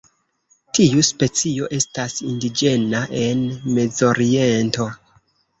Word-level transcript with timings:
Tiu 0.77 1.03
specio 1.07 1.67
estas 1.77 2.17
indiĝena 2.29 3.05
en 3.21 3.47
Mezoriento. 3.77 4.91